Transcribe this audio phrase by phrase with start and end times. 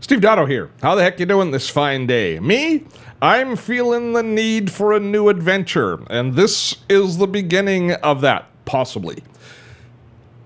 [0.00, 0.70] Steve Dotto here.
[0.80, 2.40] How the heck you doing this fine day?
[2.40, 2.84] Me?
[3.20, 8.46] I'm feeling the need for a new adventure, and this is the beginning of that,
[8.64, 9.22] possibly.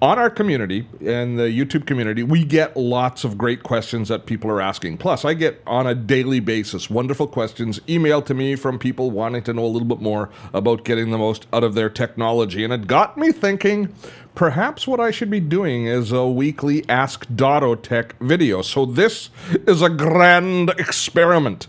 [0.04, 4.50] On our community and the YouTube community, we get lots of great questions that people
[4.50, 4.98] are asking.
[4.98, 9.42] Plus, I get on a daily basis wonderful questions emailed to me from people wanting
[9.44, 12.64] to know a little bit more about getting the most out of their technology.
[12.64, 13.94] And it got me thinking
[14.34, 18.60] perhaps what I should be doing is a weekly Ask Dotto Tech video.
[18.60, 19.30] So this
[19.66, 21.66] is a grand experiment.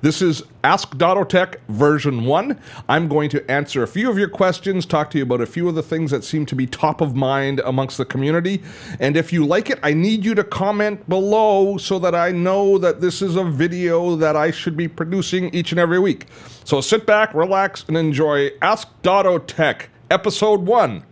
[0.00, 2.60] This is Ask Dottotech version 1.
[2.88, 5.68] I'm going to answer a few of your questions, talk to you about a few
[5.68, 8.62] of the things that seem to be top of mind amongst the community.
[9.00, 12.78] And if you like it, I need you to comment below so that I know
[12.78, 16.26] that this is a video that I should be producing each and every week.
[16.62, 21.02] So sit back, relax, and enjoy Ask Dottotech episode 1.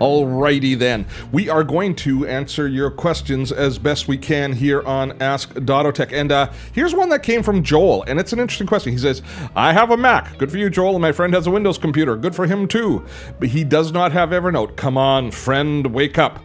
[0.00, 1.06] Alrighty then.
[1.30, 6.12] We are going to answer your questions as best we can here on Ask Dottotech.
[6.12, 8.92] And uh, here's one that came from Joel, and it's an interesting question.
[8.92, 9.20] He says,
[9.54, 10.38] I have a Mac.
[10.38, 10.94] Good for you, Joel.
[10.94, 12.16] And my friend has a Windows computer.
[12.16, 13.04] Good for him, too.
[13.38, 14.76] But he does not have Evernote.
[14.76, 16.40] Come on, friend, wake up.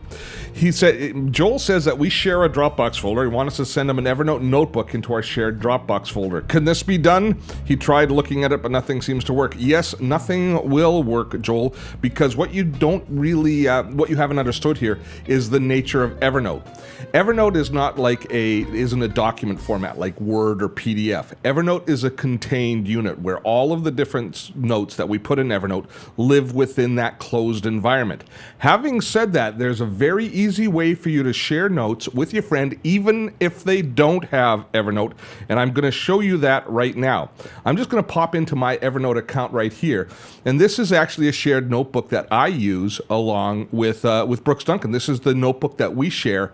[0.53, 3.23] He said, Joel says that we share a Dropbox folder.
[3.23, 6.41] He wants us to send him an Evernote notebook into our shared Dropbox folder.
[6.41, 7.41] Can this be done?
[7.66, 9.53] He tried looking at it, but nothing seems to work.
[9.57, 14.77] Yes, nothing will work, Joel, because what you don't really, uh, what you haven't understood
[14.77, 16.63] here is the nature of Evernote.
[17.13, 21.33] Evernote is not like a, isn't a document format like Word or PDF.
[21.43, 25.49] Evernote is a contained unit where all of the different notes that we put in
[25.49, 28.23] Evernote live within that closed environment.
[28.59, 32.33] Having said that, there's a very easy easy way for you to share notes with
[32.33, 35.13] your friend, even if they don't have Evernote.
[35.49, 37.29] And I'm going to show you that right now.
[37.66, 40.07] I'm just going to pop into my Evernote account right here.
[40.45, 43.34] And this is actually a shared notebook that I use along
[43.72, 44.91] with, uh, with Brooks Duncan.
[44.91, 46.52] This is the notebook that we share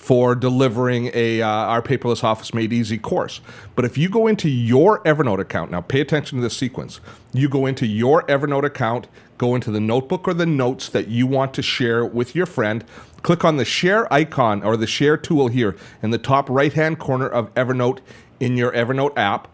[0.00, 3.42] for delivering a uh, our paperless office made easy course.
[3.76, 7.00] But if you go into your Evernote account, now pay attention to this sequence.
[7.34, 11.26] You go into your Evernote account, go into the notebook or the notes that you
[11.26, 12.82] want to share with your friend,
[13.22, 16.98] click on the share icon or the share tool here in the top right hand
[16.98, 17.98] corner of Evernote
[18.40, 19.48] in your Evernote app.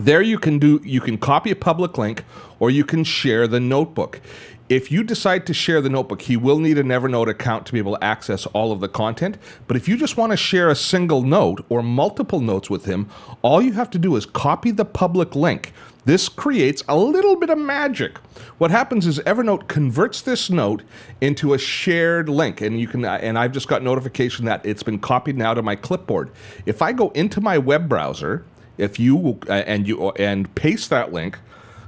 [0.00, 2.24] There you can do you can copy a public link
[2.58, 4.22] or you can share the notebook.
[4.70, 7.78] If you decide to share the notebook, he will need an Evernote account to be
[7.78, 9.36] able to access all of the content.
[9.66, 13.10] But if you just want to share a single note or multiple notes with him,
[13.42, 15.74] all you have to do is copy the public link.
[16.06, 18.16] This creates a little bit of magic.
[18.56, 20.82] What happens is Evernote converts this note
[21.20, 23.04] into a shared link, and you can.
[23.04, 26.30] And I've just got notification that it's been copied now to my clipboard.
[26.64, 28.46] If I go into my web browser,
[28.80, 31.38] if you uh, and you and paste that link,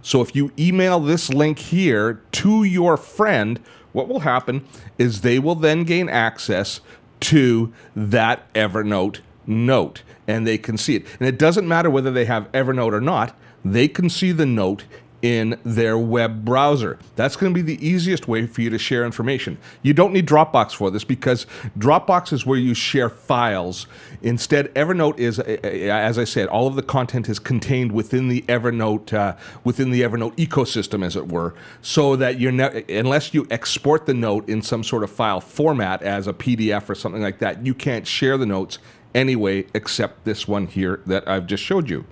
[0.02, 3.60] so if you email this link here to your friend,
[3.92, 4.66] what will happen
[4.98, 6.80] is they will then gain access
[7.20, 11.06] to that Evernote note and they can see it.
[11.18, 14.84] And it doesn't matter whether they have Evernote or not they can see the note
[15.22, 16.98] in their web browser.
[17.14, 19.56] That's going to be the easiest way for you to share information.
[19.80, 21.46] You don't need Dropbox for this because
[21.78, 23.86] Dropbox is where you share files.
[24.20, 29.12] Instead, Evernote is, as I said, all of the content is contained within the Evernote
[29.12, 34.06] uh, within the Evernote ecosystem, as it were, so that you're ne- unless you export
[34.06, 37.64] the note in some sort of file format as a PDF or something like that,
[37.64, 38.78] you can't share the notes
[39.14, 42.04] anyway, except this one here that I've just showed you.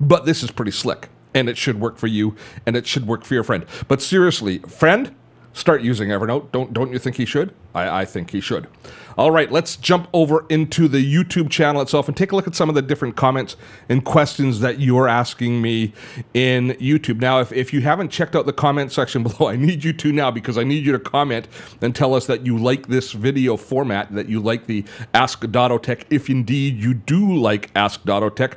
[0.00, 3.24] But this is pretty slick, and it should work for you, and it should work
[3.24, 3.66] for your friend.
[3.88, 5.14] But seriously, friend,
[5.54, 6.52] start using Evernote.
[6.52, 7.54] Don't don't you think he should?
[7.74, 8.68] I, I think he should.
[9.16, 12.56] All right, let's jump over into the YouTube channel itself and take a look at
[12.56, 13.56] some of the different comments
[13.88, 15.92] and questions that you're asking me
[16.34, 17.20] in YouTube.
[17.20, 20.12] Now, if, if you haven't checked out the comment section below, I need you to
[20.12, 21.46] now because I need you to comment
[21.80, 26.04] and tell us that you like this video format, that you like the Ask Dottotech,
[26.10, 28.54] if indeed you do like Ask Dottotech.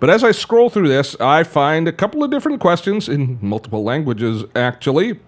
[0.00, 3.82] But as I scroll through this, I find a couple of different questions in multiple
[3.82, 5.18] languages, actually.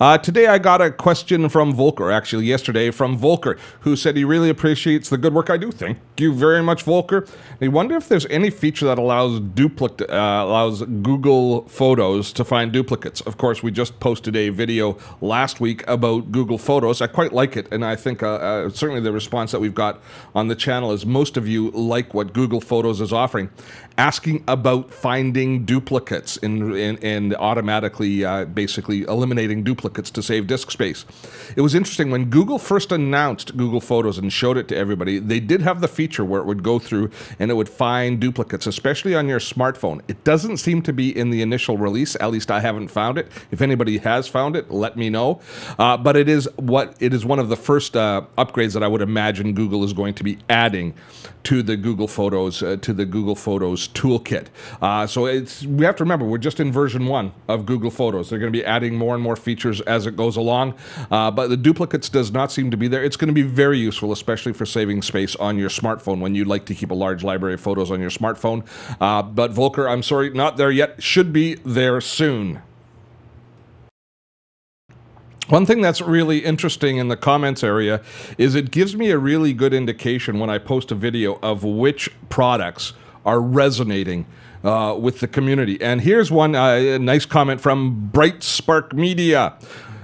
[0.00, 4.24] Uh, today I got a question from Volker, actually yesterday from Volker, who said he
[4.24, 5.70] really appreciates the good work I do.
[5.70, 7.26] Thank you very much, Volker.
[7.60, 13.20] He wonder if there's any feature that allows uh, allows Google Photos to find duplicates.
[13.20, 17.00] Of course, we just posted a video last week about Google Photos.
[17.00, 20.02] I quite like it, and I think uh, uh certainly the response that we've got
[20.34, 23.50] on the channel is most of you like what Google Photos is offering,
[23.96, 30.46] asking about finding duplicates and and, and automatically uh, basically eliminating duplicates duplicates to save
[30.46, 31.04] disk space.
[31.56, 35.40] It was interesting when Google first announced Google Photos and showed it to everybody, they
[35.40, 37.10] did have the feature where it would go through
[37.40, 40.00] and it would find duplicates, especially on your smartphone.
[40.06, 43.26] It doesn't seem to be in the initial release, at least I haven't found it.
[43.50, 45.40] If anybody has found it, let me know.
[45.78, 48.88] Uh, but it is what it is one of the first uh, upgrades that I
[48.88, 50.94] would imagine Google is going to be adding
[51.44, 54.46] to the Google Photos uh, to the Google Photos toolkit.
[54.80, 58.30] Uh, so it's we have to remember we're just in version one of Google Photos.
[58.30, 60.74] They're going to be adding more and more features as it goes along,
[61.10, 63.04] uh, but the duplicates does not seem to be there.
[63.04, 66.44] It's going to be very useful, especially for saving space on your smartphone when you
[66.44, 68.66] like to keep a large library of photos on your smartphone.
[69.00, 71.02] Uh, but Volker, I'm sorry, not there yet.
[71.02, 72.62] Should be there soon.
[75.48, 78.02] One thing that's really interesting in the comments area
[78.38, 82.08] is it gives me a really good indication when I post a video of which
[82.30, 82.94] products
[83.24, 84.26] are resonating
[84.62, 85.80] uh, with the community.
[85.80, 89.54] And here's one uh, nice comment from Bright Spark Media.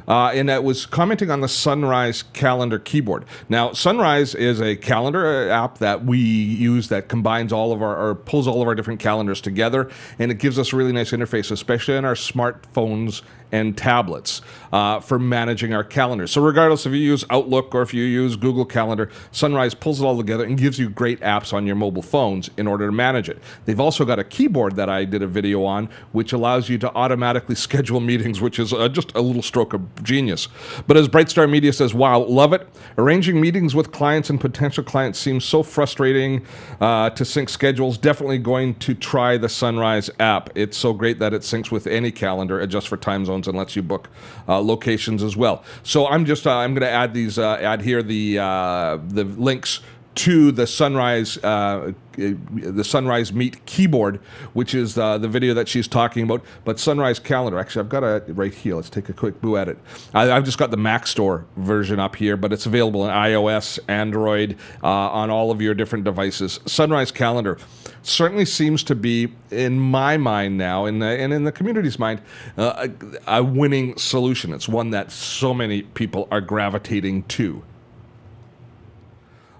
[0.09, 3.25] Uh, and that was commenting on the Sunrise calendar keyboard.
[3.49, 8.11] Now, Sunrise is a calendar uh, app that we use that combines all of our,
[8.11, 11.13] or pulls all of our different calendars together, and it gives us a really nice
[11.13, 14.43] interface, especially on our smartphones and tablets
[14.73, 16.27] uh, for managing our calendar.
[16.27, 20.05] So, regardless if you use Outlook or if you use Google Calendar, Sunrise pulls it
[20.05, 23.29] all together and gives you great apps on your mobile phones in order to manage
[23.29, 23.39] it.
[23.65, 26.95] They've also got a keyboard that I did a video on, which allows you to
[26.95, 30.49] automatically schedule meetings, which is uh, just a little stroke of genius.
[30.87, 32.69] But as Brightstar Media says, wow, love it.
[32.99, 36.45] Arranging meetings with clients and potential clients seems so frustrating
[36.81, 37.99] uh, to sync schedules.
[37.99, 40.51] Definitely going to try the Sunrise app.
[40.55, 43.77] It's so great that it syncs with any calendar, adjusts for time zones and lets
[43.77, 44.09] you book
[44.49, 45.65] uh, locations as well.
[45.83, 49.25] So I'm just uh, I'm going to add these uh, add here the uh, the
[49.25, 49.81] links
[50.21, 54.17] to the sunrise uh, the sunrise meet keyboard
[54.53, 56.45] which is uh, the video that she's talking about.
[56.67, 58.75] But sunrise calendar actually i've got it right here.
[58.75, 59.79] Let's take a quick boo at it.
[60.13, 63.79] I, have just got the mac store version up here but it's available in ios
[63.89, 66.61] android uh, on all of your different devices.
[66.67, 67.57] Sunrise calendar
[68.03, 72.21] certainly seems to be in my mind now and, and in the community's mind
[72.59, 72.89] uh,
[73.27, 74.53] a, a winning solution.
[74.53, 77.63] It's one that so many people are gravitating to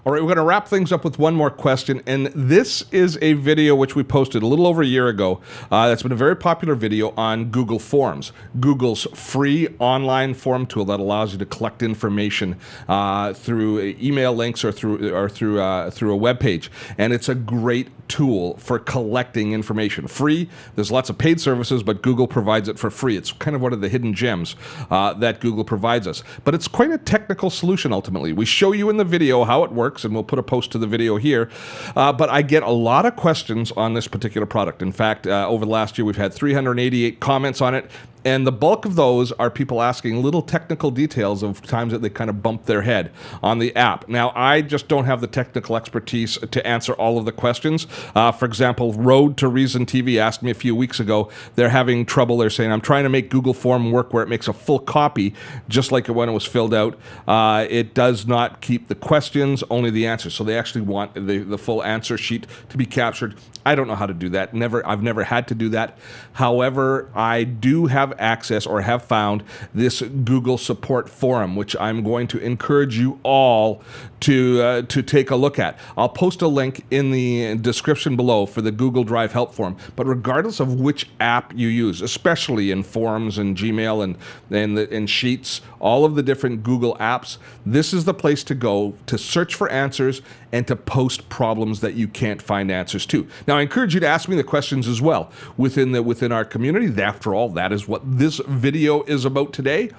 [0.03, 2.01] all right, we're going to wrap things up with one more question.
[2.07, 5.41] And this is a video which we posted a little over a year ago.
[5.69, 10.85] Uh, that's been a very popular video on Google Forms, Google's free online form tool
[10.85, 12.57] that allows you to collect information
[12.89, 16.71] uh, through email links or through or through uh, through a web page.
[16.97, 20.07] And it's a great tool for collecting information.
[20.07, 20.49] Free.
[20.75, 23.15] There's lots of paid services, but Google provides it for free.
[23.15, 24.55] It's kind of one of the hidden gems
[24.89, 26.23] uh, that Google provides us.
[26.43, 28.33] But it's quite a technical solution ultimately.
[28.33, 30.71] We show you in the video how it works works, and we'll put a post
[30.71, 31.49] to the video here.
[31.95, 34.81] Uh, but I get a lot of questions on this particular product.
[34.81, 37.91] In fact, uh, over the last year, we've had 388 comments on it.
[38.23, 42.09] And the bulk of those are people asking little technical details of times that they
[42.09, 44.07] kind of bump their head on the app.
[44.07, 47.87] Now, I just don't have the technical expertise to answer all of the questions.
[48.15, 52.05] Uh, for example, Road to Reason TV asked me a few weeks ago, they're having
[52.05, 52.37] trouble.
[52.37, 55.33] They're saying, I'm trying to make Google Form work where it makes a full copy,
[55.67, 56.99] just like when it was filled out.
[57.27, 60.33] Uh, it does not keep the questions, only the answers.
[60.33, 63.35] So they actually want the, the full answer sheet to be captured.
[63.65, 64.53] I don't know how to do that.
[64.53, 65.97] Never, I've never had to do that.
[66.33, 69.43] However, I do have access or have found
[69.73, 73.81] this Google support forum, which I'm going to encourage you all
[74.21, 75.77] to uh, to take a look at.
[75.97, 79.77] I'll post a link in the description below for the Google Drive help forum.
[79.95, 84.17] But regardless of which app you use, especially in Forms and Gmail and
[84.51, 88.55] and, the, and Sheets, all of the different Google apps, this is the place to
[88.55, 93.27] go to search for answers and to post problems that you can't find answers to.
[93.47, 96.45] Now, I encourage you to ask me the questions as well within the within our
[96.45, 97.01] community.
[97.01, 99.91] After all, that is what this video is about today.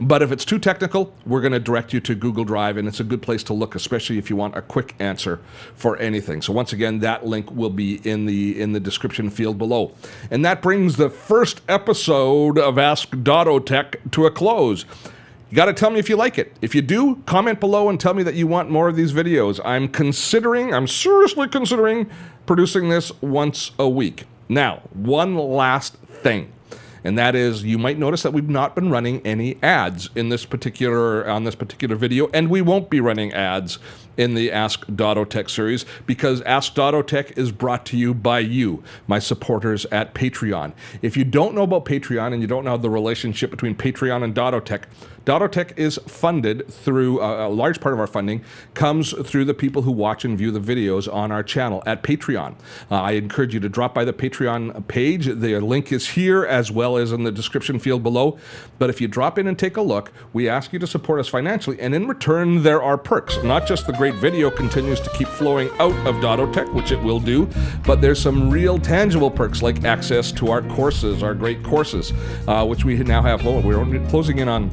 [0.00, 3.00] But if it's too technical, we're going to direct you to Google Drive, and it's
[3.00, 5.40] a good place to look, especially if you want a quick answer
[5.74, 6.42] for anything.
[6.42, 9.92] So once again, that link will be in the in the description field below.
[10.30, 14.84] And that brings the first episode of Ask Dotto Tech to a close.
[15.50, 16.56] You got to tell me if you like it.
[16.62, 19.60] If you do, comment below and tell me that you want more of these videos.
[19.64, 22.08] I'm considering, I'm seriously considering
[22.46, 24.26] producing this once a week.
[24.48, 26.52] Now, one last thing
[27.04, 30.44] and that is you might notice that we've not been running any ads in this
[30.44, 33.78] particular on this particular video and we won't be running ads
[34.20, 39.18] in the Ask Dottotech series because Ask Dottotech is brought to you by you, my
[39.18, 40.74] supporters at Patreon.
[41.00, 44.34] If you don't know about Patreon and you don't know the relationship between Patreon and
[44.34, 44.82] Dottotech,
[45.24, 48.42] Dottotech is funded through uh, a large part of our funding
[48.74, 52.54] comes through the people who watch and view the videos on our channel at Patreon.
[52.90, 55.26] Uh, I encourage you to drop by the Patreon page.
[55.26, 58.38] The link is here as well as in the description field below.
[58.78, 61.28] But if you drop in and take a look, we ask you to support us
[61.28, 63.42] financially, and in return, there are perks.
[63.44, 67.20] Not just the great video continues to keep flowing out of Dottotech, which it will
[67.20, 67.48] do,
[67.84, 72.12] but there's some real tangible perks like access to our courses, our great courses,
[72.46, 73.46] uh, which we now have.
[73.46, 74.70] Oh, we're closing in on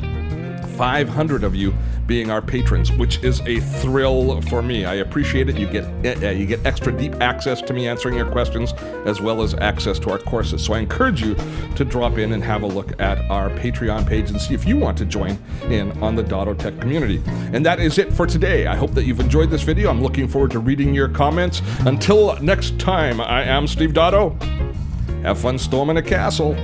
[0.77, 1.74] 500 of you
[2.05, 4.86] being our patrons, which is a thrill for me.
[4.86, 5.57] I appreciate it.
[5.57, 8.74] You get uh, you get extra deep access to me answering your questions,
[9.05, 10.63] as well as access to our courses.
[10.63, 11.36] So I encourage you
[11.75, 14.77] to drop in and have a look at our Patreon page and see if you
[14.77, 17.22] want to join in on the Dottotech community.
[17.53, 18.67] And that is it for today.
[18.67, 19.89] I hope that you've enjoyed this video.
[19.89, 21.62] I'm looking forward to reading your comments.
[21.79, 24.39] Until next time, I am Steve Dotto.
[25.24, 26.55] Have fun storming a castle.